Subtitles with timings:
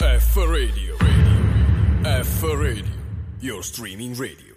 [0.00, 0.96] F Radio.
[0.96, 2.02] radio.
[2.04, 2.84] F Radio.
[3.40, 4.54] Your streaming radio.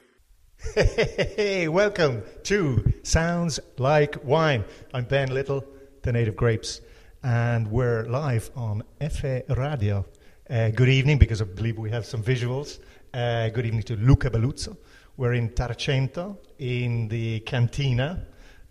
[0.75, 4.63] Hey, welcome to Sounds Like Wine.
[4.93, 5.65] I'm Ben Little,
[6.03, 6.81] the Native Grapes,
[7.23, 10.05] and we're live on FA Radio.
[10.47, 12.77] Uh, good evening, because I believe we have some visuals.
[13.11, 14.77] Uh, good evening to Luca Belluzzo.
[15.17, 18.27] We're in Tarcento, in the cantina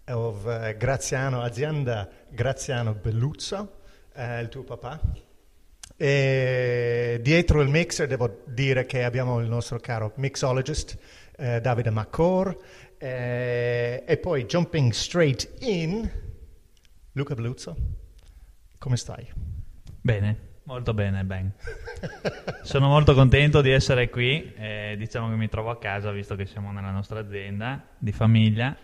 [0.07, 3.68] of uh, Graziano, azienda Graziano Belluzzo,
[4.16, 5.00] uh, il tuo papà.
[6.03, 10.98] E dietro il mixer devo dire che abbiamo il nostro caro mixologist
[11.37, 12.56] eh, Davide Macor
[12.97, 16.11] eh, e poi jumping straight in
[17.12, 17.77] Luca Belluzzo.
[18.78, 19.30] Come stai?
[20.01, 21.52] Bene, molto bene, Ben.
[22.62, 26.47] Sono molto contento di essere qui, eh, diciamo che mi trovo a casa visto che
[26.47, 28.75] siamo nella nostra azienda di famiglia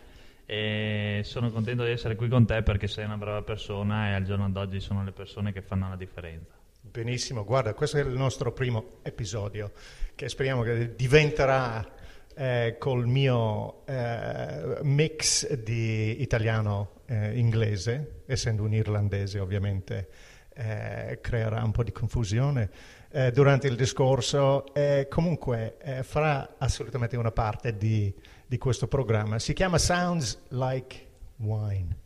[0.45, 4.25] e sono contento di essere qui con te perché sei una brava persona e al
[4.25, 6.56] giorno d'oggi sono le persone che fanno la differenza.
[6.91, 9.73] Benissimo, guarda, questo è il nostro primo episodio
[10.15, 11.87] che speriamo che diventerà
[12.35, 20.09] eh, col mio eh, mix di italiano-inglese, essendo un irlandese ovviamente
[20.55, 22.71] eh, creerà un po' di confusione
[23.11, 28.15] eh, durante il discorso, e comunque eh, farà assolutamente una parte di,
[28.47, 29.39] di questo programma.
[29.39, 32.05] Si chiama Sounds Like Wine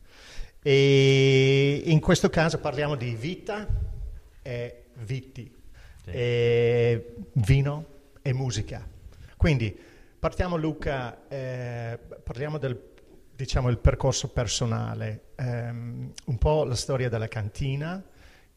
[0.62, 3.88] e in questo caso parliamo di vita
[4.42, 5.52] e viti,
[6.05, 6.10] Sì.
[6.10, 7.84] e vino
[8.22, 8.86] e musica.
[9.36, 9.77] Quindi
[10.19, 12.88] partiamo Luca, eh, parliamo del
[13.34, 18.02] diciamo, il percorso personale, ehm, un po' la storia della cantina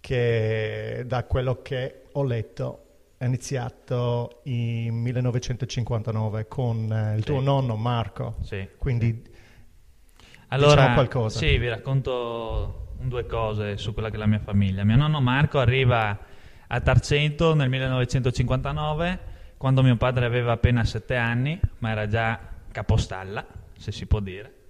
[0.01, 2.79] che da quello che ho letto
[3.15, 7.27] è iniziato in 1959 con eh, il Sì.
[7.27, 8.67] tuo nonno Marco, Sì.
[8.77, 9.31] quindi
[10.49, 11.39] Allora, Diciamo qualcosa.
[11.39, 14.83] Sì, vi racconto due cose su quella che è la mia famiglia.
[14.83, 16.17] Mio nonno Marco arriva
[16.67, 19.19] a Tarcento nel 1959,
[19.57, 22.39] quando mio padre aveva appena sette anni, ma era già
[22.71, 23.45] capostalla,
[23.77, 24.62] se si può dire.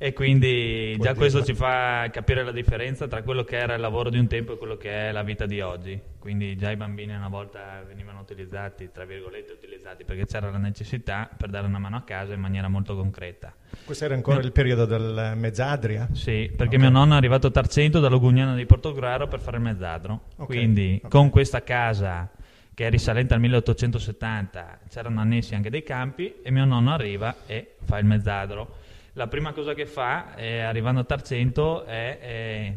[0.00, 1.52] E quindi Puoi già questo dirlo.
[1.54, 4.56] ci fa capire la differenza tra quello che era il lavoro di un tempo e
[4.56, 6.00] quello che è la vita di oggi.
[6.20, 11.28] Quindi già i bambini una volta venivano utilizzati, tra virgolette utilizzati, perché c'era la necessità
[11.36, 13.52] per dare una mano a casa in maniera molto concreta.
[13.84, 16.06] questo era ancora il periodo del Mezzadria.
[16.12, 16.80] Sì, perché Ok.
[16.82, 20.26] mio nonno è arrivato a Tarcento dallo Gugnano di Portogruaro per fare il mezzadro.
[20.36, 21.10] Ok, Quindi ok.
[21.10, 22.30] con questa casa
[22.72, 27.74] che è risalente al 1870 c'erano annessi anche dei campi e mio nonno arriva e
[27.84, 28.86] fa il mezzadro.
[29.18, 32.74] La prima cosa che fa, eh, arrivando a Tarcento, è eh,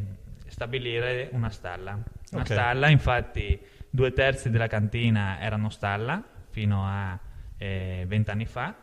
[0.47, 1.91] stabilire una stalla.
[2.31, 2.47] Una Ok.
[2.47, 6.19] stalla, infatti due terzi della cantina erano stalla
[6.49, 7.19] fino a
[7.59, 8.75] eh, vent'anni fa.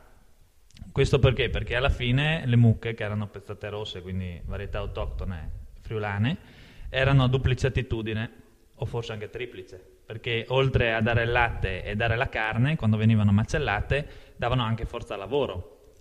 [0.92, 1.50] Questo perché?
[1.50, 6.38] Perché alla fine le mucche, che erano pezzate rosse, quindi varietà autoctone friulane,
[6.90, 8.30] erano a duplice attitudine,
[8.76, 12.96] o forse anche triplice, perché oltre a dare il latte e dare la carne, quando
[12.96, 15.22] venivano macellate, davano anche forza al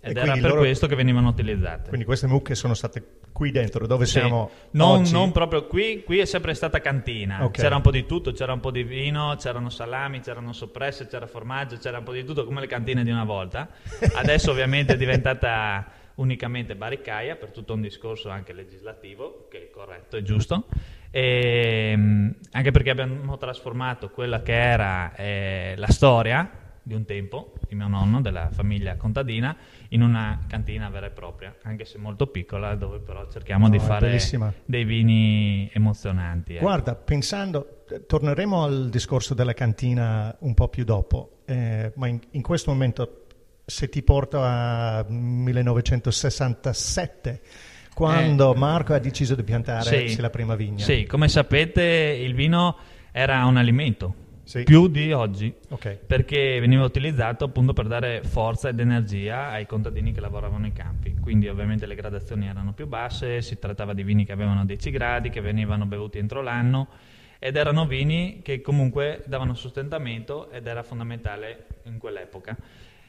[0.00, 1.88] E Ed era per loro- questo che venivano utilizzate.
[1.88, 4.18] Quindi queste mucche sono state qui dentro, dove Sì.
[4.18, 5.12] siamo non, oggi.
[5.12, 7.44] non proprio qui, qui è sempre stata cantina.
[7.44, 7.58] Ok.
[7.60, 11.26] C'era un po' di tutto, c'era un po' di vino, c'erano salami, c'erano soppresse, c'era
[11.26, 13.68] formaggio, c'era un po' di tutto, come le cantine di una volta.
[14.14, 15.86] Adesso ovviamente è diventata
[16.16, 20.66] unicamente barricaia per tutto un discorso anche legislativo, che è corretto e giusto.
[21.10, 26.50] E, mh, anche perché abbiamo trasformato quella che era eh, la storia
[26.82, 29.56] di un tempo, di mio nonno, della famiglia contadina,
[29.92, 33.78] in una cantina vera e propria, anche se molto piccola, dove però cerchiamo No, di
[33.78, 34.52] fare bellissima.
[34.64, 36.54] dei vini emozionanti.
[36.54, 36.64] ecco.
[36.64, 42.20] Guarda, pensando, eh, torneremo al discorso della cantina un po' più dopo, eh, ma in,
[42.32, 43.24] in questo momento
[43.64, 47.40] se ti porto a 1967,
[47.94, 50.08] quando Marco ha deciso di piantare Eh.
[50.08, 50.20] Sì.
[50.20, 50.84] la prima vigna.
[50.84, 52.76] Sì, come sapete il vino
[53.12, 54.14] era un alimento,
[54.48, 54.62] Sì.
[54.62, 55.98] più di oggi, Ok.
[56.06, 61.14] perché veniva utilizzato appunto per dare forza ed energia ai contadini che lavoravano nei campi.
[61.20, 65.28] Quindi ovviamente le gradazioni erano più basse, si trattava di vini che avevano 10 gradi,
[65.28, 66.88] che venivano bevuti entro l'anno
[67.38, 72.56] ed erano vini che comunque davano sostentamento ed era fondamentale in quell'epoca.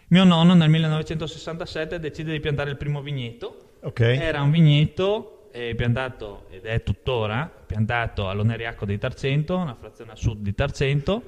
[0.09, 4.01] Mio nonno nel 1967 decide di piantare il primo vigneto Ok.
[4.01, 10.15] era un vigneto eh, piantato, ed è tuttora, piantato all'Oneriacco di Tarcento, una frazione a
[10.15, 11.23] sud di Tarcento,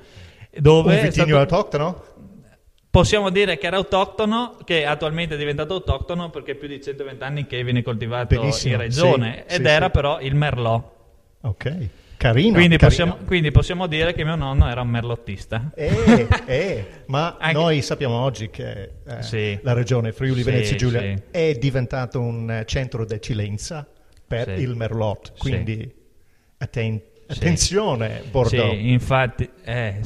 [0.58, 2.04] dove un è vitigno stato- autoctono?
[2.92, 7.24] possiamo dire che era autoctono, che attualmente è diventato autoctono perché è più di 120
[7.24, 9.92] anni che viene coltivato Benissimo, in regione, sì, ed sì, era sì.
[9.92, 10.84] però il Merlot.
[11.42, 11.88] Ok.
[12.18, 12.54] Carino.
[12.54, 13.06] quindi, carino.
[13.06, 15.72] possiamo, quindi possiamo dire che mio nonno era un merlottista.
[15.74, 19.58] Eh, eh, ma Anche- noi sappiamo oggi che eh, Sì.
[19.64, 21.16] la regione Friuli Sì, Venezia Giulia sì.
[21.32, 23.88] è diventato un eh, centro d'eccellenza
[24.32, 24.64] per Sì.
[24.64, 25.40] il Merlot, Sì.
[25.40, 25.94] quindi
[26.58, 28.72] atten- Attenzione, Bordeaux.
[28.74, 30.00] Sì, infatti, eh,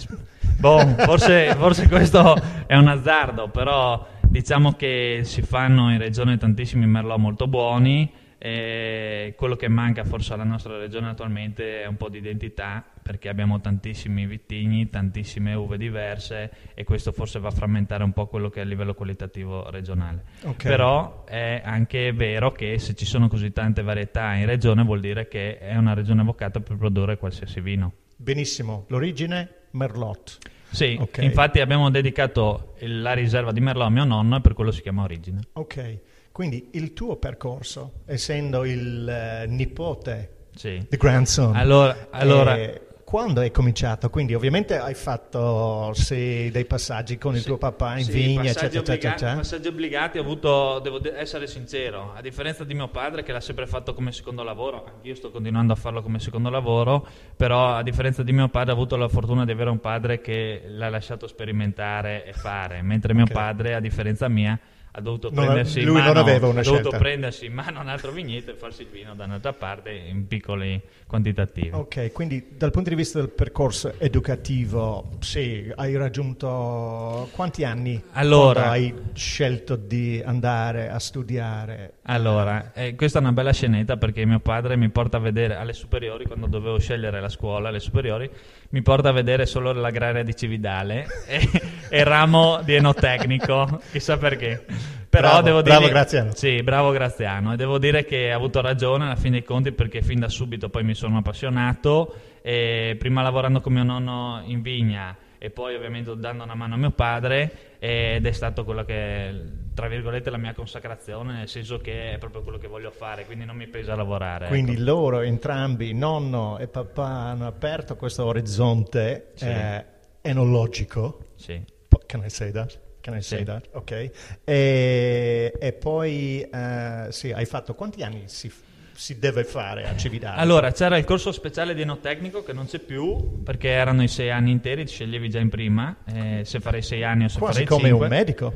[0.59, 2.35] boh, forse, forse questo
[2.67, 8.11] è un azzardo, però diciamo che si fanno in regione tantissimi merlot molto buoni.
[8.37, 13.29] E quello che manca forse alla nostra regione attualmente è un po' di identità perché
[13.29, 18.49] abbiamo tantissimi vitigni, tantissime uve diverse e questo forse va a frammentare un po' quello
[18.49, 20.23] che è a livello qualitativo regionale.
[20.41, 20.63] Ok.
[20.63, 25.27] Però è anche vero che se ci sono così tante varietà in regione vuol dire
[25.27, 27.93] che è una regione avvocata per produrre qualsiasi vino.
[28.15, 30.39] Benissimo, l'origine Merlot.
[30.71, 31.19] Sì, Ok.
[31.19, 35.03] infatti abbiamo dedicato la riserva di Merlot a mio nonno e per quello si chiama
[35.03, 35.41] Origine.
[35.53, 35.99] Ok,
[36.31, 40.83] quindi il tuo percorso, essendo il eh, nipote, Sì.
[40.89, 44.09] the grandson, Allora, allora eh, quando hai cominciato?
[44.09, 48.49] Quindi ovviamente hai fatto sì, dei passaggi con il Sì, tuo papà in sì, vigna,
[48.49, 49.35] eccetera, eccetera, obbligati, eccetera.
[49.35, 53.39] passaggi obbligati ho avuto, devo de- essere sincero, a differenza di mio padre che l'ha
[53.39, 57.83] sempre fatto come secondo lavoro, anch'io sto continuando a farlo come secondo lavoro, però a
[57.83, 61.27] differenza di mio padre ho avuto la fortuna di avere un padre che l'ha lasciato
[61.27, 63.31] sperimentare e fare, mentre mio Ok.
[63.31, 64.59] padre, a differenza mia,
[64.97, 68.51] ha dovuto prendersi in lui non mano, ha dovuto prendersi in mano un altro vigneto
[68.51, 71.71] e farsi il vino da un'altra parte in piccoli quantitativi.
[71.73, 78.69] Ok, quindi dal punto di vista del percorso educativo, sì, hai raggiunto quanti anni Allora-
[78.69, 81.95] hai scelto di andare a studiare?
[82.03, 85.73] Allora, eh, questa è una bella scenetta perché mio padre mi porta a vedere alle
[85.73, 88.29] superiori, quando dovevo scegliere la scuola, alle superiori,
[88.69, 91.49] mi porta a vedere solo l'agraria di Cividale e,
[91.89, 94.65] e ramo di enotecnico, chissà perché.
[95.09, 96.31] Però Bravo, devo bravo dire, Graziano.
[96.35, 97.53] Sì, bravo Graziano.
[97.53, 100.69] E devo dire che ha avuto ragione alla fine dei conti perché fin da subito
[100.69, 102.13] poi mi sono appassionato.
[102.41, 106.91] Prima lavorando con mio nonno in vigna e poi ovviamente dando una mano a mio
[106.91, 109.33] padre ed è stato quello che
[109.73, 113.45] tra virgolette la mia consacrazione nel senso che è proprio quello che voglio fare quindi
[113.45, 114.81] non mi pesa lavorare Quindi ecco.
[114.83, 119.45] loro entrambi, nonno e papà, hanno aperto questo orizzonte Sì.
[119.45, 119.85] eh,
[120.21, 121.19] enologico.
[121.35, 121.61] sì.
[121.87, 122.79] Po- Can I say that?
[123.05, 123.43] Can I say Sì.
[123.45, 123.67] that?
[123.73, 124.09] Ok.
[124.43, 128.51] E, e poi, eh, sì, hai fatto quanti anni si,
[128.93, 130.41] si deve fare a Cividale?
[130.41, 134.31] allora c'era il corso speciale di enotecnico che non c'è più perché erano i sei
[134.31, 137.53] anni interi ti sceglievi già in prima eh, se farei sei anni o se Quasi
[137.65, 138.53] farei come cinque un medico.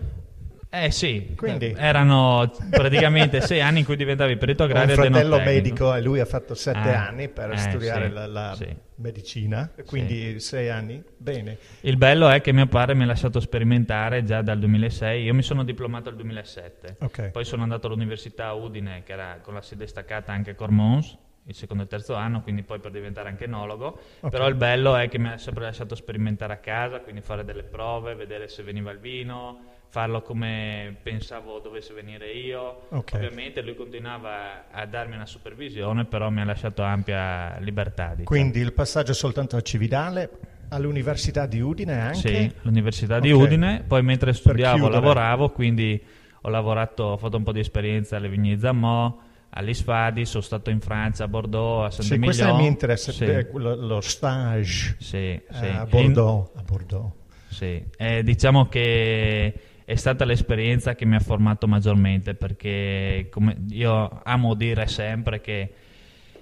[0.71, 5.39] Eh sì Quindi- erano praticamente sei anni in cui diventavi perito un agrario ed fratello
[5.39, 8.67] medico e lui ha fatto sette Ah, anni per eh, studiare sì, la, la sì.
[8.95, 11.57] medicina, quindi sei anni, bene.
[11.81, 15.41] Il bello è che mio padre mi ha lasciato sperimentare già dal 2006, io mi
[15.41, 17.29] sono diplomato nel 2007, Ok.
[17.31, 21.17] poi sono andato all'università a Udine che era con la sede staccata anche a Cormons,
[21.45, 24.29] il secondo e terzo anno, quindi poi per diventare anche enologo, Ok.
[24.29, 27.63] però il bello è che mi ha sempre lasciato sperimentare a casa, quindi fare delle
[27.63, 32.87] prove, vedere se veniva il vino, farlo come pensavo dovesse venire io.
[32.89, 33.13] Ok.
[33.15, 38.09] Ovviamente lui continuava a darmi una supervisione, però mi ha lasciato ampia libertà.
[38.09, 38.25] diciamo.
[38.25, 40.29] Quindi il passaggio soltanto a Cividale,
[40.69, 42.17] all'Università di Udine anche?
[42.19, 43.41] Sì, all'Università di Ok.
[43.41, 45.99] Udine, poi mentre studiavo lavoravo, quindi
[46.41, 49.17] ho lavorato, ho fatto un po' di esperienza alle Vigne Zamò,
[49.49, 52.47] agli Sfadi, sono stato in Francia, a Bordeaux, a Sì, Saint-Emilion.
[52.47, 55.65] questo mi interessa, Sì, eh, lo, lo stage sì, eh, sì.
[55.65, 56.51] a In- Bordeaux.
[56.55, 57.11] a Bordeaux.
[57.49, 57.83] sì.
[57.97, 59.53] Eh, diciamo che
[59.89, 65.73] è stata l'esperienza che mi ha formato maggiormente perché come io amo dire sempre che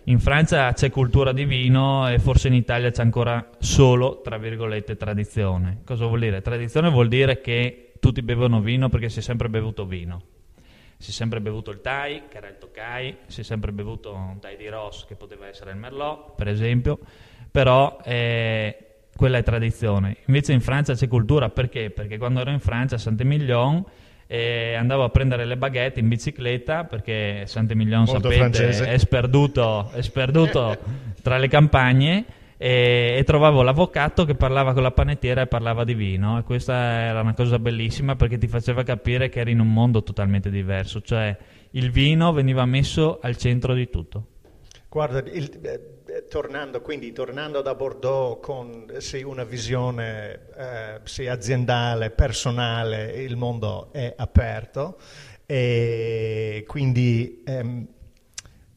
[0.03, 4.97] in Francia c'è cultura di vino e forse in Italia c'è ancora solo, tra virgolette,
[4.97, 5.79] tradizione.
[5.85, 6.41] Cosa vuol dire?
[6.41, 10.21] Tradizione vuol dire che tutti bevono vino perché si è sempre bevuto vino.
[10.97, 14.39] Si è sempre bevuto il Thai, che era il Tokai, si è sempre bevuto un
[14.41, 16.99] Thai di Ross, che poteva essere il Merlot, per esempio,
[17.49, 18.86] però eh,
[19.17, 20.15] quella è tradizione.
[20.27, 21.89] Invece in Francia c'è cultura, perché?
[21.89, 23.83] Perché quando ero in Francia a Saint-Emilion
[24.27, 28.89] eh, andavo a prendere le baguette in bicicletta, perché Saint-Emilion, Molto sapete, francese.
[28.89, 30.77] è sperduto, è sperduto
[31.21, 32.25] tra le campagne
[32.57, 36.75] e, e trovavo l'avvocato che parlava con la panettiera e parlava di vino e questa
[36.75, 41.01] era una cosa bellissima perché ti faceva capire che eri in un mondo totalmente diverso,
[41.01, 41.35] cioè
[41.71, 44.25] il vino veniva messo al centro di tutto.
[44.89, 45.95] Guarda, il-
[46.27, 53.91] tornando, quindi, tornando da Bordeaux con sì, una visione eh, sì, aziendale, personale, il mondo
[53.91, 54.97] è aperto
[55.45, 57.87] e quindi ehm,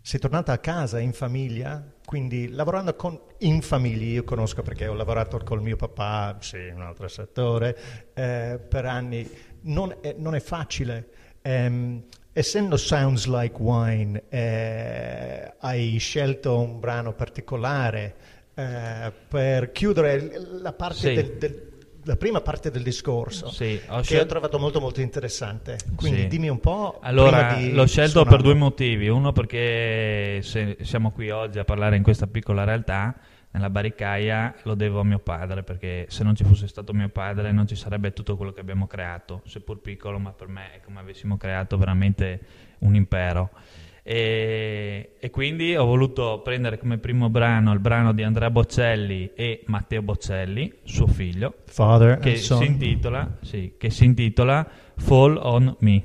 [0.02, 4.94] sei tornata a casa in famiglia, quindi lavorando con, in famiglia, io conosco perché ho
[4.94, 7.76] lavorato col mio papà, sì, in un altro settore,
[8.14, 9.28] eh, per anni,
[9.62, 11.08] non è, non è facile.
[11.42, 18.14] Ehm, essendo Sounds Like Wine, eh, hai scelto un brano particolare
[18.54, 20.30] eh, per chiudere
[20.60, 21.14] la, parte Sì.
[21.14, 21.68] del- del-
[22.04, 25.76] la prima parte del discorso, Sì, ho che scel- ho trovato molto molto interessante.
[25.96, 26.26] Quindi Sì.
[26.28, 26.98] dimmi un po'.
[27.02, 28.36] Allora, l'ho scelto suonarlo.
[28.36, 29.08] per due motivi.
[29.08, 33.14] Uno perché siamo qui oggi a parlare in questa piccola realtà,
[33.52, 37.50] nella barricaia lo devo a mio padre, perché se non ci fosse stato mio padre
[37.50, 41.00] non ci sarebbe tutto quello che abbiamo creato, seppur piccolo, ma per me è come
[41.00, 42.40] avessimo creato veramente
[42.80, 43.50] un impero.
[44.02, 49.62] E, e, quindi ho voluto prendere come primo brano il brano di Andrea Boccelli e
[49.66, 51.56] Matteo Boccelli, suo figlio,
[52.18, 54.66] che si, intitola, sì, che si intitola
[54.96, 56.02] Fall on Me.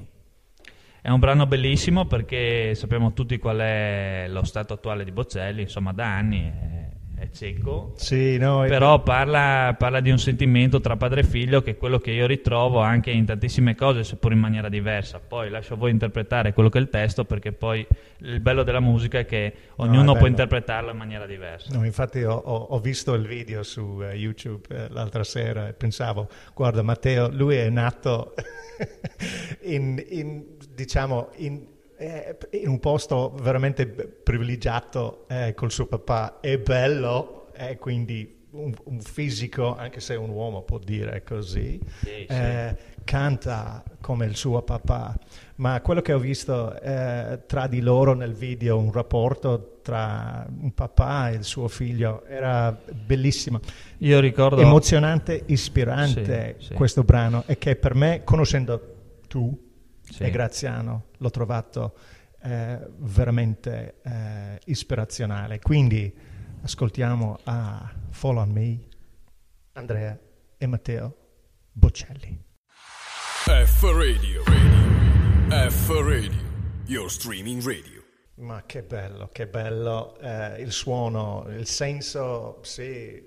[1.00, 5.94] È un brano bellissimo perché sappiamo tutti qual è lo stato attuale di Boccelli, insomma
[5.94, 6.85] da anni
[7.17, 11.72] è cieco, sì, no, però parla, parla, di un sentimento tra padre e figlio che
[11.72, 15.19] è quello che io ritrovo anche in tantissime cose, seppur in maniera diversa.
[15.19, 18.81] Poi lascio a voi interpretare quello che è il testo, perché poi il bello della
[18.81, 21.74] musica è che ognuno no, è può interpretarlo in maniera diversa.
[21.74, 26.27] No, infatti ho, ho, visto il video su uh, YouTube uh, l'altra sera e pensavo,
[26.53, 28.34] guarda Matteo, lui è nato
[29.63, 30.43] in, in,
[30.74, 38.44] diciamo, in in un posto veramente privilegiato eh, col suo papà, è bello, eh, quindi
[38.52, 43.02] un, un, fisico, anche se un uomo può dire così, sì, eh, sì.
[43.04, 45.16] canta come il suo papà,
[45.56, 50.74] ma quello che ho visto eh, tra di loro nel video, un rapporto tra un
[50.74, 53.60] papà e il suo figlio, era bellissimo.
[54.00, 54.62] Io ricordo...
[54.62, 58.94] Emozionante, ispirante sì, questo brano e che per me, conoscendo
[59.28, 59.64] tu,
[60.09, 60.24] sì.
[60.24, 61.95] e Graziano l'ho trovato
[62.41, 65.59] eh, veramente eh, ispirazionale.
[65.59, 66.13] Quindi
[66.62, 68.79] ascoltiamo a Fall on Me,
[69.74, 70.17] Andrea
[70.57, 71.17] e Matteo
[71.71, 72.43] Boccelli.
[73.45, 75.69] F Radio, radio.
[75.69, 76.41] F Radio,
[76.85, 78.03] your streaming radio.
[78.38, 83.24] Ma che bello, che bello eh, il suono, il senso, sì,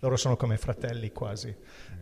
[0.00, 1.54] loro sono come fratelli quasi.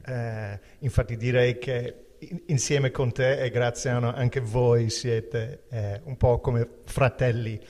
[0.05, 2.10] Eh, infatti direi che
[2.47, 7.61] insieme con te e grazie a anche voi siete eh, un po' come fratelli.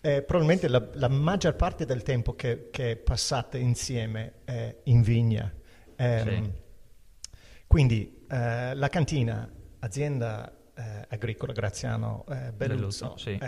[0.00, 5.52] Eh, probabilmente la, la, maggior parte del tempo che, che passate insieme è in vigna.
[5.96, 6.52] Eh, sì.
[7.66, 13.38] Quindi eh, la cantina, azienda eh, agricola Graziano eh, Belluzzo, sì.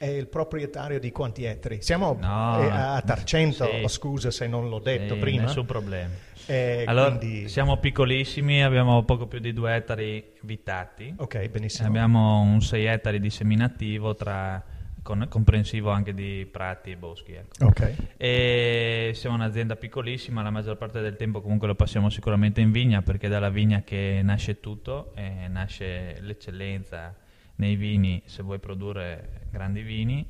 [0.00, 1.82] È il proprietario di quanti ettari?
[1.82, 3.84] Siamo no, a Tarcento, sì.
[3.88, 5.42] scusa se non l'ho detto prima.
[5.42, 6.08] Nessun problema.
[6.46, 7.50] Eh, allora, quindi...
[7.50, 11.12] siamo piccolissimi, abbiamo poco più di due ettari vitati.
[11.18, 11.86] Ok, benissimo.
[11.86, 14.64] Abbiamo un 6 ettari di seminativo tra,
[15.02, 17.32] con, comprensivo anche di prati e boschi.
[17.34, 17.66] Ecco.
[17.66, 17.94] Okay.
[18.16, 23.02] E siamo un'azienda piccolissima, la maggior parte del tempo comunque lo passiamo sicuramente in vigna
[23.02, 25.12] perché è dalla vigna che nasce tutto,
[25.50, 27.19] nasce l'eccellenza
[27.60, 30.26] nei vini se vuoi produrre grandi vini,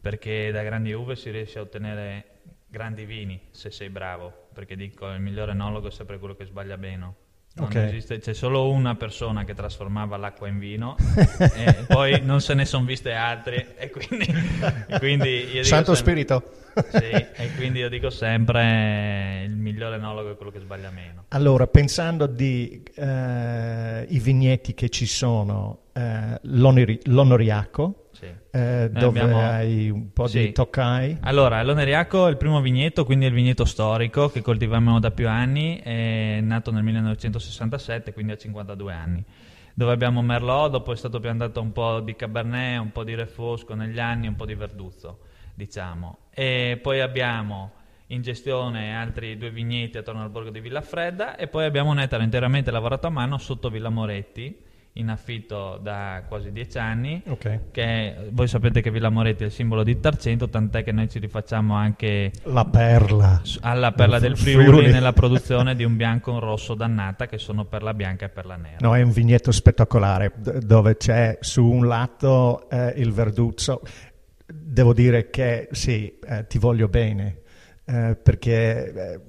[0.00, 5.08] perché da grandi uve si riesce a ottenere grandi vini se sei bravo perché dico
[5.10, 7.27] il migliore enologo è sempre quello che sbaglia meno.
[7.60, 7.88] Okay.
[7.88, 10.96] Esiste, c'è solo una persona che trasformava l'acqua in vino
[11.38, 14.26] e poi non se ne sono viste altre e quindi,
[14.86, 16.52] e quindi Santo sempre, Spirito
[16.88, 21.66] sì, e quindi io dico sempre il migliore enologo è quello che sbaglia meno allora
[21.66, 28.26] pensando di eh, i vignetti che ci sono eh, l'onori, l'onoriaco sì.
[28.50, 29.40] Eh, dove abbiamo...
[29.40, 30.46] hai un po' sì.
[30.46, 31.18] di toccai.
[31.20, 35.28] Allora, l'Oneriaco è il primo vigneto, quindi è il vigneto storico che coltiviamo da più
[35.28, 39.24] anni, è nato nel 1967, quindi ha 52 anni.
[39.72, 43.74] Dove abbiamo Merlot, dopo è stato piantato un po' di Cabernet, un po' di Refosco
[43.74, 45.20] negli anni, un po' di Verduzzo,
[45.54, 46.18] diciamo.
[46.34, 47.74] E poi abbiamo
[48.08, 52.24] in gestione altri due vigneti attorno al borgo di Villafredda e poi abbiamo un ettaro
[52.24, 57.22] interamente lavorato a mano sotto Villa Moretti, in affitto da quasi dieci anni.
[57.26, 57.60] Okay.
[57.70, 61.18] Che voi sapete che Villa Moretti è il simbolo di Tarcento, tant'è che noi ci
[61.18, 66.34] rifacciamo anche la perla alla perla del Friuli, Friuli, nella produzione di un bianco e
[66.34, 68.76] un rosso dannata, che sono perla bianca e perla nera.
[68.80, 73.82] No, è un vigneto spettacolare dove c'è su un lato eh, il verduzzo.
[74.46, 77.42] Devo dire che sì, eh, ti voglio bene,
[77.84, 79.20] eh, perché eh,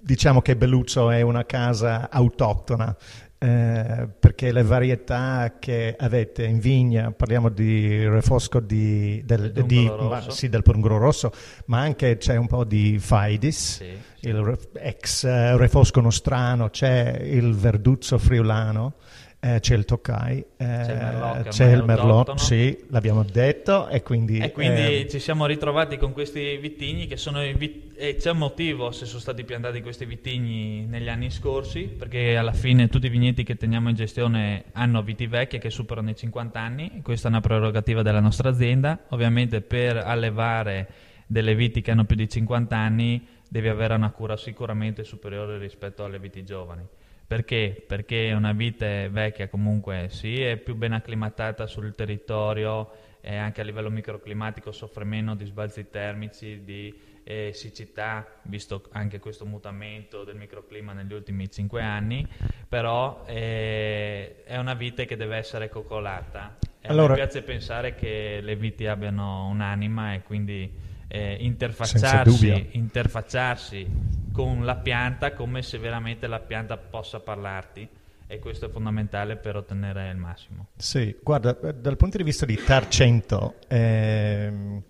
[0.00, 2.96] diciamo che Belluzzo è una casa autoctona
[3.40, 10.28] eh, perché le varietà che avete in vigna, parliamo di refosco di, del, di, ma,
[10.28, 11.30] sì, del Rosso,
[11.66, 14.28] ma anche c'è un po' di Faidis, sì, sì.
[14.28, 15.24] il ex
[15.56, 18.94] refosco nostrano, c'è il Verduzzo friulano,
[19.40, 23.86] eh, c'è il Tokai, eh, c'è il Merlot, c'è il Merlot sì, l'abbiamo detto.
[23.86, 28.16] E quindi, e quindi eh, ci siamo ritrovati con questi vitigni che sono vit- e
[28.16, 32.88] c'è un motivo se sono stati piantati questi vitigni negli anni scorsi, perché alla fine
[32.88, 37.00] tutti i vigneti che teniamo in gestione hanno viti vecchie che superano i 50 anni,
[37.02, 39.04] questa è una prerogativa della nostra azienda.
[39.10, 40.88] Ovviamente per allevare
[41.26, 46.02] delle viti che hanno più di 50 anni devi avere una cura sicuramente superiore rispetto
[46.02, 46.82] alle viti giovani.
[47.28, 47.84] Perché?
[47.86, 53.64] Perché una vite vecchia comunque sì, è più ben acclimatata sul territorio e anche a
[53.64, 60.36] livello microclimatico soffre meno di sbalzi termici, di eh, siccità, visto anche questo mutamento del
[60.36, 62.26] microclima negli ultimi cinque anni,
[62.66, 66.56] però eh, è una vite che deve essere coccolata.
[66.80, 70.72] E Allora- me piace pensare che le viti abbiano un'anima e quindi
[71.08, 73.86] eh, interfacciarsi, interfacciarsi
[74.30, 77.88] con la pianta come se veramente la pianta possa parlarti
[78.30, 80.68] e questo è fondamentale per ottenere il massimo.
[80.76, 84.82] Sì, guarda, eh, dal punto di vista di Tarcento, ehm,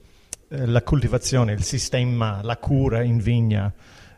[0.48, 3.72] eh, la coltivazione, il sistema, la cura in vigna,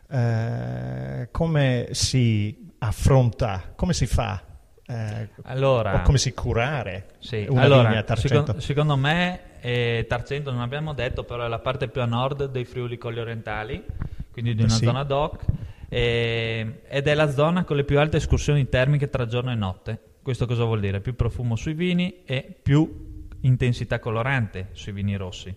[0.09, 4.43] eh, come si affronta, come si fa,
[4.87, 8.37] eh, Allora, o come si curare Sì, una allora, vigna a Tarcento?
[8.39, 12.45] secondo, secondo me eh, Tarcento non abbiamo detto, però è la parte più a nord
[12.49, 13.83] dei Friuli Colli Orientali,
[14.31, 14.85] quindi di una Sì.
[14.85, 15.45] zona DOC,
[15.89, 19.99] eh, ed è la zona con le più alte escursioni termiche tra giorno e notte.
[20.21, 20.99] Questo cosa vuol dire?
[21.01, 25.53] Più profumo sui vini e più intensità colorante sui vini rossi.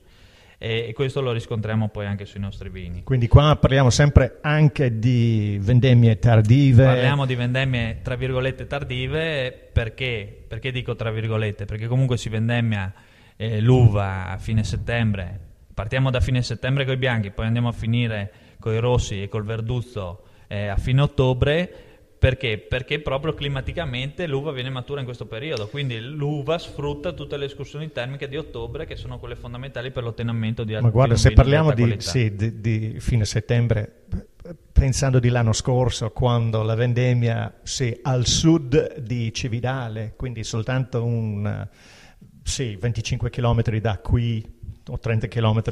[0.64, 3.02] E, questo lo riscontriamo poi anche sui nostri vini.
[3.02, 6.84] Quindi qua parliamo sempre anche di vendemmie tardive.
[6.84, 11.66] Parliamo di vendemmie tra virgolette tardive perché, perché dico tra virgolette?
[11.66, 12.90] Perché comunque si vendemmia
[13.36, 15.38] eh, l'uva a fine settembre.
[15.74, 19.28] Partiamo da fine settembre con i bianchi, poi andiamo a finire con i rossi e
[19.28, 21.83] col verduzzo eh, a fine ottobre.
[22.24, 22.56] Perché?
[22.56, 27.92] Perché proprio climaticamente l'uva viene matura in questo periodo, quindi l'uva sfrutta tutte le escursioni
[27.92, 31.74] termiche di ottobre che sono quelle fondamentali per l'ottenimento di Ma di guarda, se parliamo
[31.74, 34.04] di, sì, di- di fine settembre,
[34.72, 41.68] pensando di l'anno scorso, quando la vendemmia sì, al sud di Cividale, quindi soltanto un
[42.42, 44.42] sì, 25 km da qui
[44.88, 45.62] o 30 km,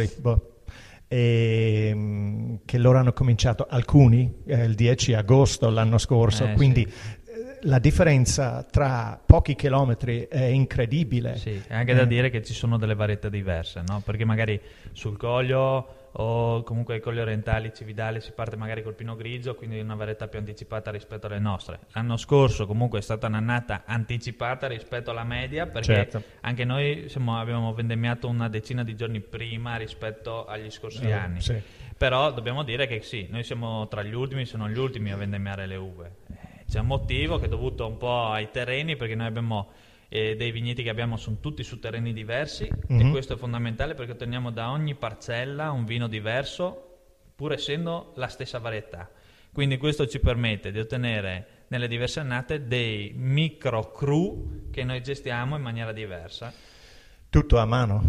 [1.12, 6.86] e, mm, che loro hanno cominciato alcuni eh, il 10 agosto l'anno scorso, Eh, quindi
[6.88, 7.30] sì.
[7.30, 11.36] eh, la differenza tra pochi chilometri è incredibile.
[11.36, 14.00] Sì, è anche da Eh, dire che ci sono delle varietà diverse, no?
[14.02, 14.58] Perché magari
[14.92, 19.80] sul coglio o comunque ai colli orientali cividali si parte magari col pino grigio, quindi
[19.80, 21.80] una varietà più anticipata rispetto alle nostre.
[21.92, 26.22] L'anno scorso comunque è stata un'annata anticipata rispetto alla media perché Certo.
[26.40, 31.40] anche noi siamo- abbiamo vendemmiato una decina di giorni prima rispetto agli scorsi Eh, anni.
[31.40, 31.60] sì.
[31.96, 35.16] Però dobbiamo dire che sì, noi siamo tra gli ultimi, se non gli ultimi a
[35.16, 36.12] vendemmiare le uve.
[36.68, 39.68] C'è un motivo che è dovuto un po' ai terreni, perché noi abbiamo
[40.14, 43.10] eh, dei vigneti che abbiamo sono tutti su terreni diversi e Mhm.
[43.10, 46.98] questo è fondamentale perché otteniamo da ogni parcella un vino diverso,
[47.34, 49.08] pur essendo la stessa varietà.
[49.50, 55.56] Quindi questo ci permette di ottenere nelle diverse annate dei micro cru che noi gestiamo
[55.56, 56.52] in maniera diversa.
[57.30, 58.02] Tutto a mano.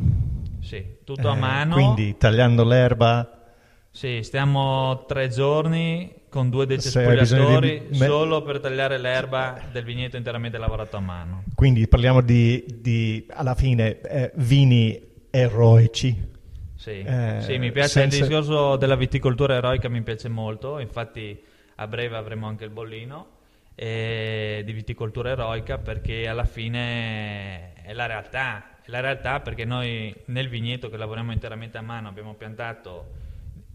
[0.62, 1.74] Sì, tutto a Eh, mano.
[1.76, 3.44] Quindi tagliando l'erba.
[3.92, 10.18] Sì, stiamo tre giorni con due bisogno decespugliatori di solo per tagliare l'erba del vigneto
[10.18, 11.44] interamente lavorato a mano.
[11.54, 16.32] Quindi parliamo di, di, alla fine eh, vini eroici.
[16.74, 21.40] Sì, Eh, Sì, mi piace senza- il discorso della viticoltura eroica, mi piace molto, infatti
[21.76, 23.28] a breve avremo anche il bollino
[23.76, 30.14] eh, di viticoltura eroica perché alla fine è la realtà, è la realtà perché noi
[30.26, 33.22] nel vigneto che lavoriamo interamente a mano abbiamo piantato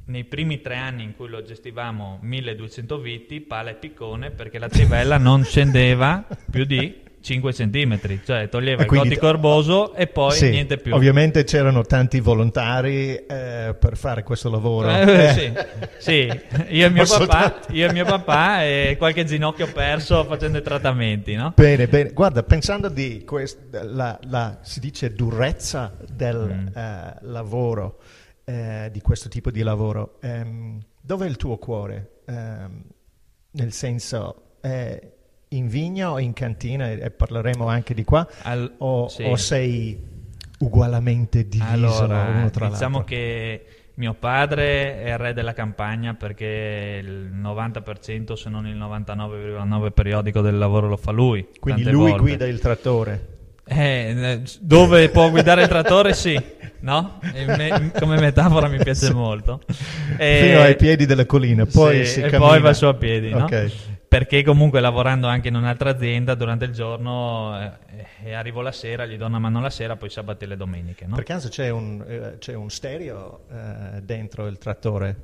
[0.09, 4.69] nei primi tre anni in cui lo gestivamo 1200 viti, pala e piccone perché la
[4.69, 10.07] trivella non scendeva più di 5 centimetri, cioè toglieva E il quindi- cotti corboso e
[10.07, 10.95] poi Sì, niente più.
[10.95, 14.89] Ovviamente c'erano tanti volontari eh, per fare questo lavoro.
[14.89, 15.53] Eh, Eh, sì,
[15.99, 16.41] sì,
[16.75, 21.35] io e mio papà, io e mio papà e qualche ginocchio perso facendo i trattamenti,
[21.35, 21.53] no?
[21.55, 22.13] Bene, bene.
[22.13, 26.67] Guarda, pensando di quest- la, la- si dice durezza del Mm.
[26.79, 27.99] eh, lavoro,
[28.49, 32.23] eh, di questo tipo di lavoro, ehm, dov'è il tuo cuore?
[32.27, 32.83] Ehm,
[33.51, 34.99] nel senso, è
[35.49, 36.91] in vigna o in cantina?
[36.91, 38.27] E, e parleremo anche di qua.
[38.45, 39.25] Al- O, sì.
[39.25, 40.03] o sei
[40.61, 41.73] ugualmente diviso
[42.05, 43.15] Allora, uno tra diciamo l'altro?
[43.17, 49.91] che mio padre è il re della campagna perché il 90% se non il 99,9%
[49.93, 51.47] periodico del lavoro lo fa lui.
[51.61, 52.19] Quindi lui volte.
[52.19, 53.37] guida il trattore.
[53.69, 56.15] Eh, eh, dove può guidare il trattore?
[56.15, 56.41] Sì,
[56.81, 57.21] no?
[57.33, 59.61] Me- come metafora mi piace molto.
[60.17, 62.51] E- Fino ai piedi della collina, poi Sì, si e cammina.
[62.51, 63.45] poi va su a piedi, no?
[63.45, 63.73] Ok.
[64.09, 67.55] Perché comunque lavorando anche in un'altra azienda durante il giorno
[68.25, 71.05] eh, arrivo la sera, gli do una mano la sera, poi sabato e le domeniche,
[71.07, 71.15] no?
[71.15, 75.17] Per caso c'è un, eh, c'è un stereo eh, dentro il trattore?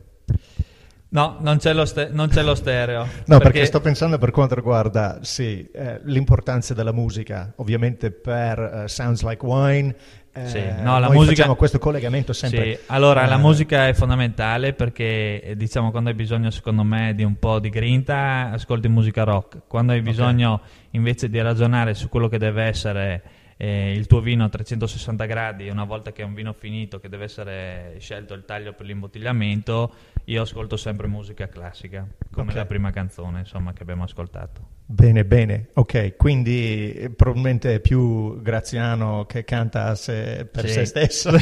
[1.14, 3.06] No, non c'è lo, ste- non c'è lo stereo.
[3.26, 3.64] No, perché...
[3.66, 9.46] sto pensando per quanto riguarda sì, eh, l'importanza della musica, ovviamente per eh, Sounds Like
[9.46, 9.94] Wine.
[10.32, 12.74] eh, Sì, no, la noi musica- facciamo questo collegamento sempre.
[12.74, 17.14] Sì, allora la eh, musica è fondamentale perché eh, diciamo quando hai bisogno secondo me
[17.14, 22.08] di un po' di grinta ascolti musica rock, quando hai bisogno invece di ragionare su
[22.08, 23.22] quello che deve essere
[23.56, 27.08] eh, il tuo vino a 360 gradi, una volta che è un vino finito, che
[27.08, 29.92] deve essere scelto il taglio per l'imbottigliamento,
[30.24, 32.56] io ascolto sempre musica classica, come Ok.
[32.56, 34.72] la prima canzone insomma, che abbiamo ascoltato.
[34.86, 40.72] Bene, bene, ok, quindi eh, probabilmente è più Graziano che canta se- per Sì.
[40.72, 41.30] se stesso.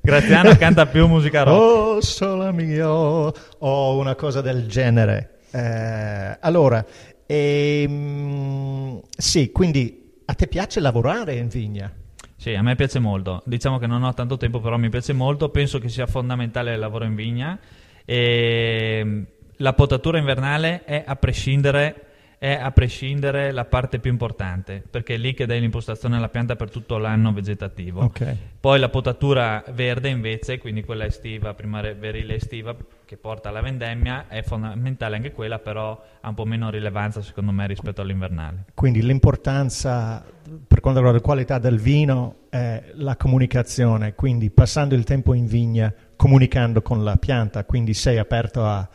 [0.00, 1.58] Graziano canta più musica rock.
[1.60, 5.40] Oh, sole mio, o una cosa del genere.
[5.50, 6.84] Eh, allora,
[7.26, 11.90] ehm, sì, quindi a te piace lavorare in vigna?
[12.36, 13.42] Sì, a me piace molto.
[13.46, 15.48] Diciamo che non ho tanto tempo, però mi piace molto.
[15.48, 17.58] Penso che sia fondamentale il lavoro in vigna.
[18.04, 19.24] E
[19.56, 22.02] la potatura invernale è a prescindere
[22.38, 26.54] è a prescindere la parte più importante, perché è lì che dai l'impostazione alla pianta
[26.54, 28.02] per tutto l'anno vegetativo.
[28.02, 28.36] Ok.
[28.60, 32.76] Poi la potatura verde invece, quindi quella estiva, primaverile estiva,
[33.08, 37.52] che porta alla vendemmia, è fondamentale anche quella, però ha un po' meno rilevanza secondo
[37.52, 38.66] me rispetto all'invernale.
[38.74, 45.04] Quindi l'importanza per quanto riguarda la qualità del vino è la comunicazione, quindi passando il
[45.04, 48.86] tempo in vigna, comunicando con la pianta, quindi sei aperto a,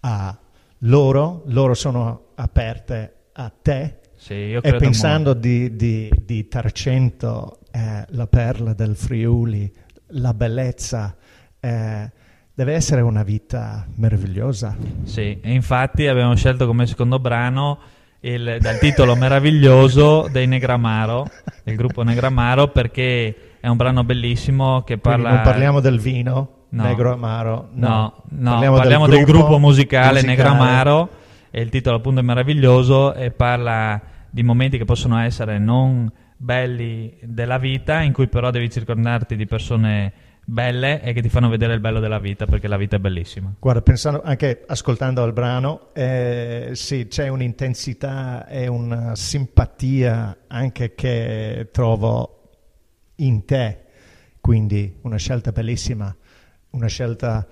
[0.00, 0.38] a
[0.78, 4.00] loro, loro sono aperte a te.
[4.16, 9.72] Sì, io e credo pensando di, di, di Tarcento, eh, la perla del Friuli,
[10.08, 11.16] la bellezza,
[11.60, 12.18] eh,
[12.60, 14.76] deve essere una vita meravigliosa.
[15.04, 17.78] Sì, e infatti abbiamo scelto come secondo brano
[18.20, 21.26] il- dal titolo meraviglioso dei Negramaro,
[21.64, 25.34] del gruppo Negramaro, perché è un brano bellissimo che Quindi parla...
[25.36, 26.82] non parliamo del vino, No.
[26.82, 31.08] negro amaro, No, no, parliamo, del, gruppo, musicale, Negramaro
[31.50, 37.16] e il titolo appunto è meraviglioso e parla di momenti che possono essere non belli
[37.22, 40.12] della vita, in cui però devi circondarti di persone
[40.50, 43.54] belle e che ti fanno vedere il bello della vita, perché la vita è bellissima.
[43.58, 51.68] Guarda, pensando anche ascoltando il brano, eh, sì, c'è un'intensità e una simpatia anche che
[51.72, 52.36] trovo
[53.16, 53.84] in te,
[54.40, 56.14] quindi una scelta bellissima,
[56.70, 57.46] una scelta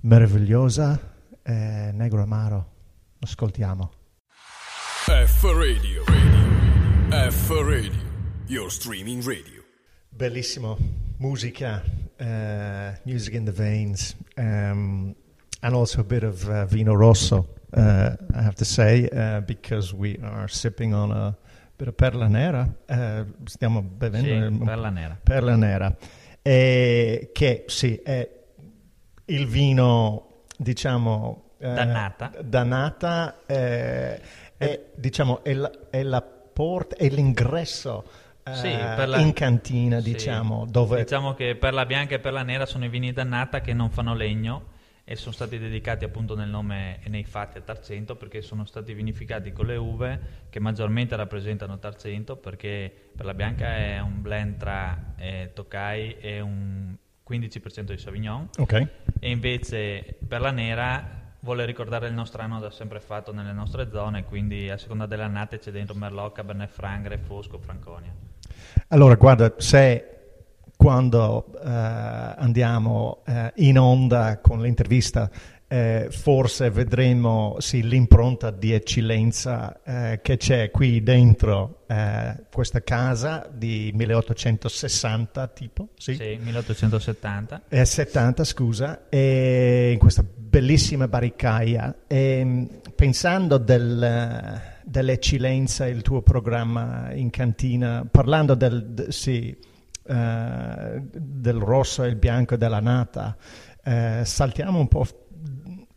[0.00, 2.72] meravigliosa, eh, negro amaro,
[3.20, 3.90] ascoltiamo.
[5.06, 6.04] F Radio.
[6.06, 7.30] Radio.
[7.30, 8.12] F Radio.
[8.46, 9.62] Your streaming radio.
[10.10, 10.76] Bellissimo,
[11.18, 11.82] musica,
[12.20, 15.14] uh, music in the veins, um,
[15.62, 19.94] and also a bit of uh, vino rosso, uh, I have to say, uh, because
[19.94, 21.36] we are sipping on a
[21.76, 22.68] bit of perla nera.
[22.88, 25.18] Uh, stiamo bevendo Sì, perla nera.
[25.22, 25.96] perla nera,
[26.42, 28.28] e che sì, è
[29.26, 31.40] il vino, diciamo...
[31.56, 32.30] Dannata.
[32.42, 34.20] Dannata, è,
[34.94, 38.04] diciamo, è la, è la porta, è l'ingresso
[38.52, 40.12] Sì, per la- in cantina, Sì.
[40.12, 40.98] diciamo, dove...
[41.02, 43.90] Diciamo che per la bianca e per la nera sono i vini dannata che non
[43.90, 44.72] fanno legno
[45.06, 48.94] e sono stati dedicati appunto nel nome e nei fatti a Tarcento perché sono stati
[48.94, 54.56] vinificati con le uve che maggiormente rappresentano Tarcento perché per la bianca è un blend
[54.56, 56.96] tra eh, Tokai e un
[57.28, 58.72] 15% di Sauvignon Ok,
[59.20, 63.90] e invece per la nera vuole ricordare il nostro anno da sempre fatto nelle nostre
[63.92, 68.12] zone quindi a seconda delle annate c'è dentro Merlot, Cabernet Franc, Fosco, Franconia
[68.88, 70.08] allora guarda, se
[70.76, 75.30] quando eh, andiamo eh, in onda con l'intervista
[75.66, 83.48] eh, forse vedremo sì, l'impronta di eccellenza eh, che c'è qui dentro eh, questa casa
[83.52, 86.14] di 1860 tipo, sì?
[86.14, 91.96] sì, 1870 Eh, 70, scusa, e in questa bellissima barricaia.
[92.06, 99.56] E, mh, pensando del, dell'eccellenza, il tuo programma in cantina, parlando del, d- sì,
[100.06, 103.36] eh, del rosso e il bianco della nata,
[103.82, 105.06] eh, saltiamo un po'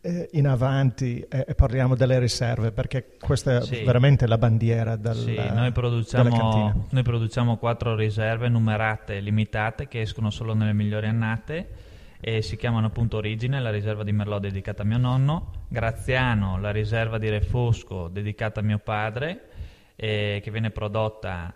[0.00, 3.76] eh, in avanti e, e parliamo delle riserve, perché questa Sì.
[3.76, 9.86] è veramente la bandiera del, Sì, noi della produciamo, noi produciamo quattro riserve numerate, limitate,
[9.86, 11.86] che escono solo nelle migliori annate
[12.20, 16.70] e si chiamano appunto Origine, la riserva di Merlot dedicata a mio nonno, Graziano, la
[16.70, 19.48] riserva di Refosco dedicata a mio padre,
[19.94, 21.54] eh, che viene prodotta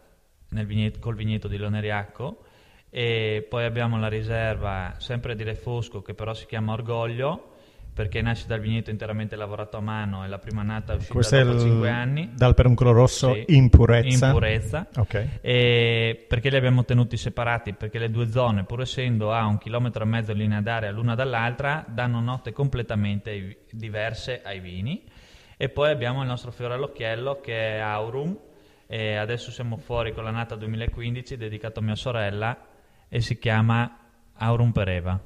[0.48, 2.44] vigneto- col vigneto di Loneriacco,
[2.90, 7.51] e poi abbiamo la riserva sempre di Refosco che però si chiama Orgoglio,
[7.94, 11.36] perché nasce dal vigneto interamente lavorato a mano e la prima nata è uscita Questo
[11.42, 12.30] dopo il- 5 anni.
[12.34, 14.26] dal peruncolo rosso Sì, in purezza.
[14.26, 14.88] in purezza.
[14.96, 15.26] Ok.
[15.42, 17.74] E perché li abbiamo tenuti separati?
[17.74, 21.14] Perché le due zone, pur essendo a un chilometro e mezzo in linea d'aria l'una
[21.14, 25.04] dall'altra, danno note completamente diverse ai vini.
[25.58, 28.36] E poi abbiamo il nostro fiore all'occhiello che è Aurum.
[28.86, 32.56] E adesso siamo fuori con la nata 2015 dedicato a mia sorella
[33.08, 33.98] e si chiama
[34.34, 35.18] Aurum Pereva.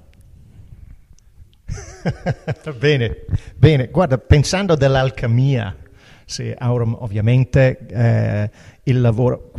[2.79, 3.25] bene,
[3.57, 5.77] bene, guarda, pensando dell'alchimia,
[6.25, 8.51] sì, Aurum ovviamente eh,
[8.85, 9.53] il lavoro,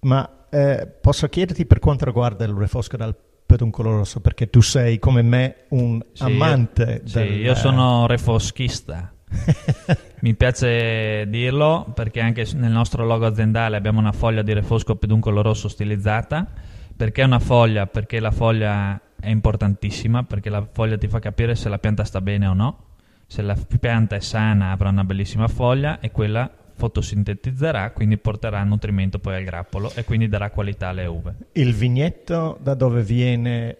[0.00, 4.98] Ma eh, posso chiederti per quanto riguarda il refosco dal peduncolo rosso, perché tu sei
[4.98, 7.02] come me un Sì, amante io, del...
[7.04, 9.12] sì, io sono refoschista.
[10.20, 15.42] Mi piace dirlo perché anche nel nostro logo aziendale abbiamo una foglia di refosco peduncolo
[15.42, 16.46] rosso stilizzata.
[16.96, 17.86] Perché una foglia?
[17.86, 22.20] Perché la foglia è importantissima, perché la foglia ti fa capire se la pianta sta
[22.20, 22.84] bene o no.
[23.26, 29.18] Se la pianta è sana avrà una bellissima foglia e quella fotosintetizzerà, quindi porterà nutrimento
[29.18, 31.34] poi al grappolo e quindi darà qualità alle uve.
[31.52, 33.76] Il vigneto da dove viene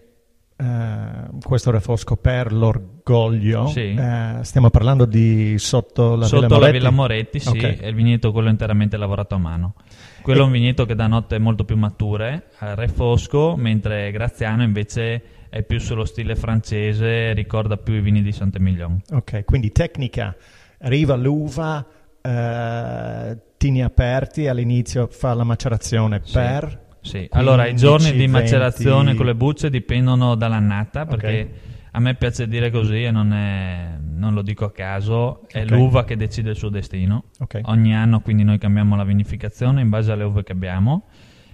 [0.61, 3.93] eh, questo refosco per l'orgoglio, Sì.
[3.97, 6.77] eh, stiamo parlando di sotto la Sotto Villa la Moretti?
[6.77, 7.79] Villa Moretti, sì, Ok.
[7.79, 9.73] è il vigneto quello interamente lavorato a mano.
[10.21, 15.23] Quello è un vigneto che dà note molto più mature al refosco, mentre Graziano invece
[15.49, 19.01] è più sullo stile francese, ricorda più i vini di Sant'Emilion.
[19.13, 20.35] Ok, quindi tecnica,
[20.81, 21.83] arriva l'uva,
[22.21, 26.33] eh, tini aperti, all'inizio fa la macerazione Sì.
[26.33, 26.79] per...
[27.01, 27.27] Sì.
[27.31, 28.31] Allora, i 15, giorni di 20.
[28.31, 31.69] macerazione con le bucce dipendono dall'annata, perché Ok.
[31.91, 35.69] a me piace dire così e non, è- non lo dico a caso, è Ok.
[35.71, 37.25] l'uva che decide il suo destino.
[37.39, 37.61] Ok.
[37.63, 41.07] Ogni anno quindi noi cambiamo la vinificazione in base alle uve che abbiamo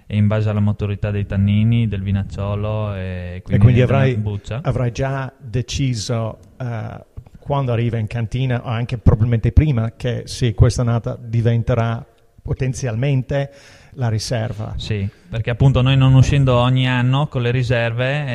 [0.06, 4.60] e in base alla maturità dei tannini, del vinacciolo e quindi, e quindi avrai, buccia.
[4.62, 7.04] avrai già deciso eh,
[7.38, 12.04] quando arriva in cantina, o anche probabilmente prima, che sì, questa annata diventerà
[12.42, 13.50] potenzialmente
[13.92, 14.74] la riserva.
[14.76, 18.26] Sì, perché appunto noi non uscendo ogni anno con le riserve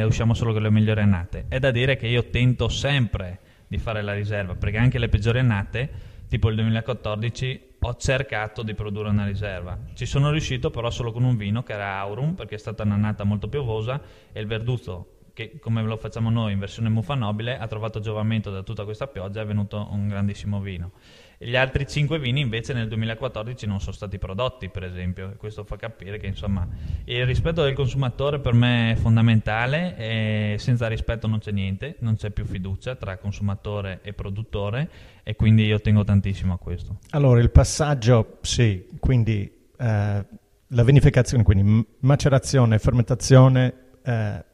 [0.00, 1.46] eh, usciamo solo con le migliori annate.
[1.48, 5.38] È da dire che io tento sempre di fare la riserva, perché anche le peggiori
[5.38, 5.90] annate,
[6.28, 9.78] tipo il 2014, ho cercato di produrre una riserva.
[9.94, 13.24] Ci sono riuscito però solo con un vino che era Aurum, perché è stata un'annata
[13.24, 14.00] molto piovosa
[14.32, 18.50] e il Verduzzo che come lo facciamo noi in versione muffa nobile ha trovato giovamento
[18.50, 20.92] da tutta questa pioggia è venuto un grandissimo vino.
[21.44, 25.64] Gli altri 5 vini invece nel 2014 non sono stati prodotti, per esempio, e questo
[25.64, 26.66] fa capire che insomma
[27.04, 32.16] il rispetto del consumatore per me è fondamentale e senza rispetto non c'è niente, non
[32.16, 34.88] c'è più fiducia tra consumatore e produttore
[35.22, 36.98] e quindi io tengo tantissimo a questo.
[37.10, 40.26] Allora, il passaggio, sì, quindi eh,
[40.74, 43.74] la vinificazione, quindi macerazione, fermentazione
[44.04, 44.44] eh,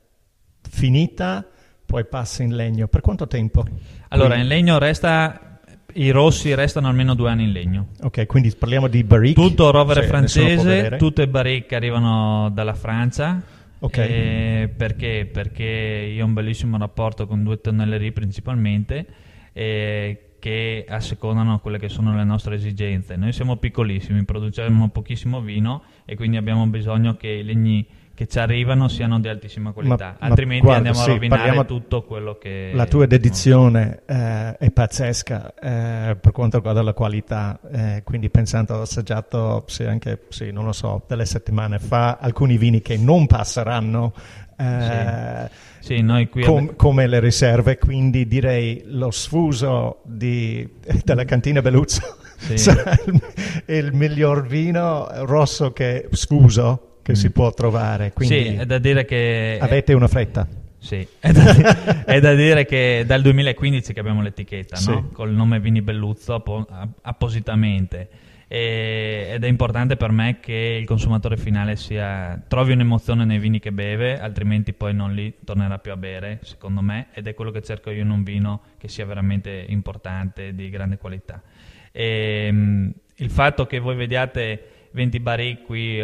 [0.68, 1.46] finita,
[1.87, 2.88] poi passa in legno.
[2.88, 3.64] Per quanto tempo?
[4.09, 5.58] Allora, Quindi- in legno resta,
[5.94, 7.88] i rossi restano almeno due anni in legno.
[8.03, 9.42] Ok, quindi parliamo di barrique.
[9.42, 13.40] Tutto rovere può francese, tutte barrique arrivano dalla Francia.
[13.81, 13.96] Ok.
[13.96, 15.29] Eh, perché?
[15.33, 19.07] Perché io ho un bellissimo rapporto con due tonnellerie principalmente
[19.53, 23.16] eh, che assecondano quelle che sono le nostre esigenze.
[23.16, 27.87] Noi siamo piccolissimi, produciamo pochissimo vino e quindi abbiamo bisogno che i legni
[28.18, 31.64] che ci arrivano siano di altissima qualità, ma altrimenti guarda, andiamo sì, a rovinare parliamo-
[31.64, 32.72] tutto quello che...
[32.74, 38.74] La tua dedizione eh, è pazzesca eh, per quanto riguarda la qualità, eh, quindi pensando
[38.74, 43.28] ho assaggiato sì, anche, sì, non lo so, delle settimane fa alcuni vini che non
[43.28, 44.12] passeranno
[44.59, 46.42] eh, Sì, qui...
[46.42, 50.68] com- come le riserve, quindi direi lo sfuso di-
[51.04, 52.59] della cantina Beluzzo Sì.
[52.59, 53.22] sarà il,
[53.66, 59.05] il miglior vino rosso che sfuso che si può trovare, quindi Sì, è da dire
[59.05, 59.59] che...
[59.61, 60.47] avete una fretta.
[60.81, 64.90] Sì, è da, è da dire che dal 2015 che abbiamo l'etichetta, Sì.
[64.90, 65.09] no?
[65.12, 68.09] Col nome Vini Belluzzo appo- a- appositamente.
[68.47, 73.59] E- ed è importante per me che il consumatore finale sia, trovi un'emozione nei vini
[73.59, 77.51] che beve, altrimenti poi non li tornerà più a bere, secondo me, ed è quello
[77.51, 81.42] che cerco io in un vino che sia veramente importante, di grande qualità.
[81.90, 86.01] E, mh, il fatto che voi vediate 20 barrique qui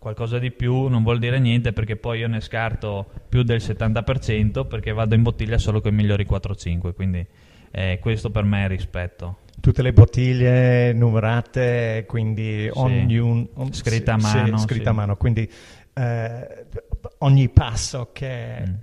[0.00, 4.66] qualcosa di più non vuol dire niente perché poi io ne scarto più del 70%
[4.66, 7.24] perché vado in bottiglia solo con i migliori 4-5 quindi
[7.70, 14.36] eh, questo per me è rispetto Tutte le bottiglie numerate, quindi ogni Scritta a sì,
[14.36, 14.88] mano, sì, scritta sì.
[14.88, 15.52] a mano, quindi
[15.92, 16.66] eh,
[17.18, 18.74] ogni passo che Mm.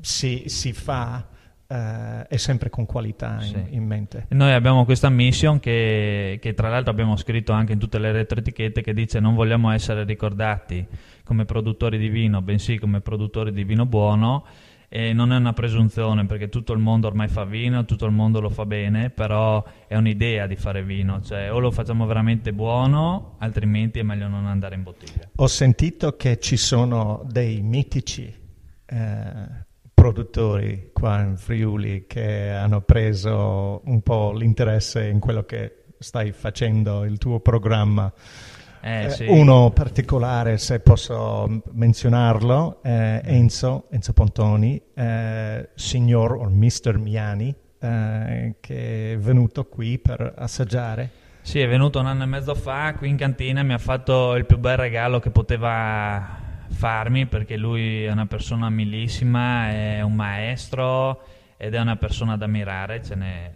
[0.00, 1.26] si, si fa
[1.68, 3.74] eh, è sempre con qualità in, Sì.
[3.74, 4.26] in mente.
[4.28, 8.12] E noi abbiamo questa mission che, che tra l'altro abbiamo scritto anche in tutte le
[8.12, 10.86] retroetichette che dice non vogliamo essere ricordati
[11.24, 14.44] come produttori di vino bensì come produttori di vino buono
[14.88, 18.40] e non è una presunzione perché tutto il mondo ormai fa vino, tutto il mondo
[18.40, 23.34] lo fa bene, però è un'idea di fare vino, cioè o lo facciamo veramente buono,
[23.38, 25.28] altrimenti è meglio non andare in bottiglia.
[25.34, 28.32] Ho sentito che ci sono dei mitici
[28.86, 29.64] eh,
[30.06, 37.04] produttori qua in Friuli che hanno preso un po' l'interesse in quello che stai facendo,
[37.04, 38.12] il tuo programma.
[38.82, 39.24] Eh, Eh, sì.
[39.26, 46.98] Uno particolare, se posso menzionarlo, è Enzo, Enzo Pontoni, eh, signor o Mr.
[46.98, 51.10] Miani, eh, che è venuto qui per assaggiare.
[51.40, 54.44] Sì, è venuto un anno e mezzo fa qui in cantina, mi ha fatto il
[54.44, 61.22] più bel regalo che poteva farmi perché lui è una persona milissima, è un maestro
[61.56, 63.52] ed è una persona da ammirare, ce n'è,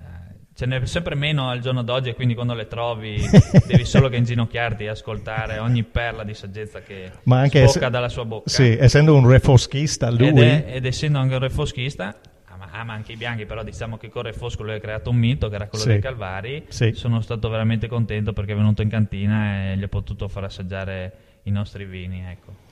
[0.55, 3.21] ce n'è sempre meno al giorno d'oggi e quindi quando le trovi
[3.67, 8.09] devi solo che inginocchiarti e ascoltare ogni perla di saggezza che Ma anche esse- dalla
[8.09, 8.49] sua bocca.
[8.49, 10.29] Sì, essendo un refoschista lui...
[10.29, 14.09] Ed, è- ed essendo anche un refoschista, ama, ama anche i bianchi, però diciamo che
[14.09, 15.91] con Refosco lui ha creato un mito che era quello Sì.
[15.91, 16.65] dei Calvari.
[16.69, 16.93] Sì.
[16.95, 21.13] Sono stato veramente contento perché è venuto in cantina e gli ho potuto far assaggiare
[21.45, 22.23] i nostri vini.
[22.29, 22.69] Ecco.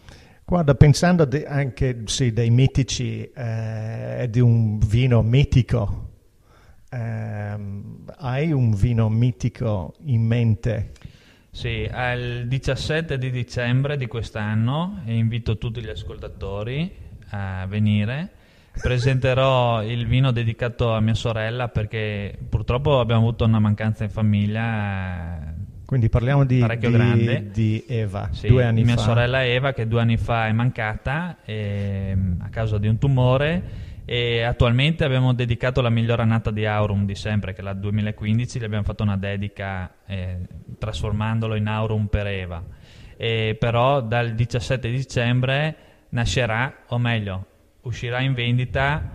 [0.48, 6.12] Guarda, pensando de- anche sì, dei mitici eh, e di un vino mitico,
[6.88, 10.92] ehm, hai un vino mitico in mente?
[11.50, 16.90] Sì, al 17 di dicembre di quest'anno invito tutti gli ascoltatori
[17.28, 18.30] a venire.
[18.72, 25.57] Presenterò il vino dedicato a mia sorella perché purtroppo abbiamo avuto una mancanza in famiglia.
[25.88, 29.00] Quindi parliamo di, di- di Eva, Sì, due anni mia fa.
[29.00, 33.62] sorella Eva che due anni fa è mancata ehm, a causa di un tumore
[34.04, 38.58] e attualmente abbiamo dedicato la miglior annata di Aurum di sempre, che è la 2015,
[38.58, 40.36] gli abbiamo fatto una dedica eh,
[40.78, 42.62] trasformandolo in Aurum per Eva.
[43.16, 45.76] E però dal 17 dicembre
[46.10, 47.46] nascerà, o meglio,
[47.80, 49.08] uscirà in vendita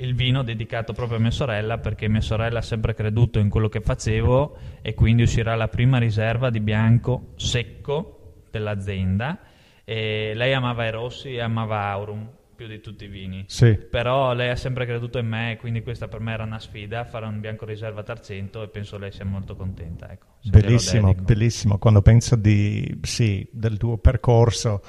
[0.00, 3.68] il vino dedicato proprio a mia sorella perché mia sorella ha sempre creduto in quello
[3.68, 9.38] che facevo e quindi uscirà la prima riserva di bianco secco dell'azienda.
[9.84, 13.44] E lei amava i rossi e amava Aurum più di tutti i vini.
[13.46, 17.04] Sì, però lei ha sempre creduto in me quindi questa per me era una sfida
[17.04, 21.78] fare un bianco riserva Tarcento e penso lei sia molto contenta ecco, bellissimo, bellissimo.
[21.78, 24.82] Quando penso di, sì, del tuo percorso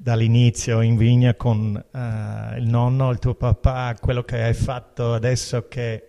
[0.00, 5.66] dall'inizio in vigna con eh, il nonno, il tuo papà, quello che hai fatto adesso
[5.68, 6.04] che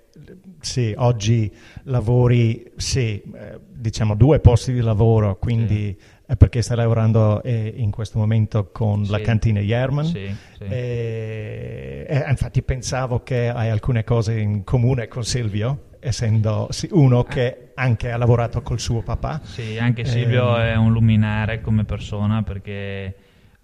[0.60, 1.52] sì, oggi
[1.84, 7.90] lavori, sì, eh, diciamo due posti di lavoro, quindi è perché stai lavorando eh, in
[7.90, 9.24] questo momento con la Sì.
[9.24, 10.06] cantina Yerman.
[10.06, 10.64] Sì, sì.
[10.66, 17.24] E, e infatti pensavo che hai alcune cose in comune con Silvio, essendo sì, uno
[17.24, 19.40] che anche ha lavorato col suo papà.
[19.44, 23.16] Sì, anche Silvio Eh, è un luminare come persona perché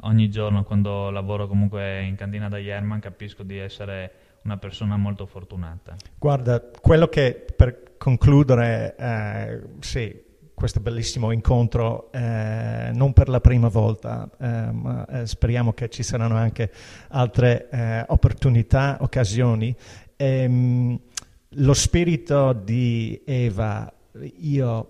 [0.05, 4.11] ogni giorno quando lavoro comunque in cantina da Yerman capisco di essere
[4.43, 5.95] una persona molto fortunata.
[6.17, 13.67] Guarda, quello che per concludere, eh, sì, questo bellissimo incontro, eh, non per la prima
[13.67, 16.71] volta, eh, ma speriamo che ci saranno anche
[17.09, 19.75] altre eh, opportunità, occasioni.
[20.15, 20.99] Ehm,
[21.49, 23.91] lo spirito di Eva,
[24.39, 24.89] io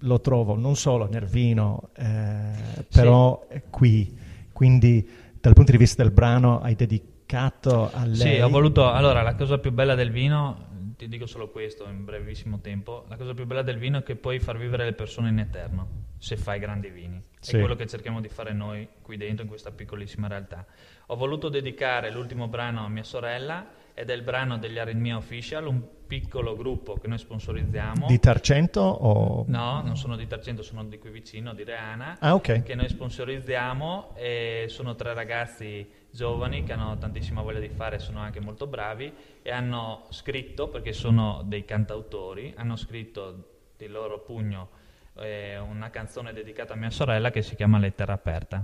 [0.00, 4.24] lo trovo non solo nel vino, eh, però qui,
[4.56, 5.06] quindi
[5.38, 8.36] dal punto di vista del brano hai dedicato a lei.
[8.36, 8.90] Sì, ho voluto.
[8.90, 13.04] Allora, la cosa più bella del vino, ti dico solo questo in brevissimo tempo.
[13.08, 16.04] La cosa più bella del vino è che puoi far vivere le persone in eterno
[16.16, 17.22] se fai grandi vini.
[17.38, 17.56] Sì.
[17.56, 20.64] È quello che cerchiamo di fare noi qui dentro, in questa piccolissima realtà.
[21.08, 23.66] Ho voluto dedicare l'ultimo brano a mia sorella
[23.98, 28.06] ed è il brano degli Arritmia Official, un piccolo gruppo che noi sponsorizziamo.
[28.06, 29.44] Di Tarcento o...
[29.48, 32.62] No, non sono di Tarcento, sono di qui vicino, di Reana Ah, ok.
[32.62, 38.18] che noi sponsorizziamo e sono tre ragazzi giovani che hanno tantissima voglia di fare, sono
[38.18, 44.68] anche molto bravi e hanno scritto, perché sono dei cantautori, hanno scritto di loro pugno
[45.14, 48.62] eh, una canzone dedicata a mia sorella che si chiama Lettera aperta.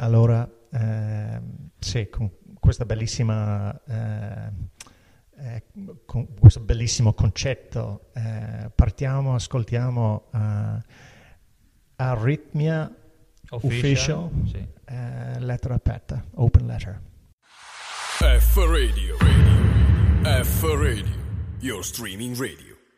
[0.00, 2.30] Allora, ehm, sì, con
[2.60, 4.52] questa bellissima, eh,
[5.38, 5.64] eh,
[6.04, 10.82] con questo bellissimo concetto, eh, partiamo, ascoltiamo eh,
[11.96, 12.94] Arrhythmia
[13.50, 14.64] Official, sì.
[14.84, 17.00] eh, lettera aperta, open letter.
[18.20, 19.16] F Radio.
[19.18, 20.44] Radio.
[20.44, 21.16] F Radio.
[21.60, 22.67] Your streaming radio.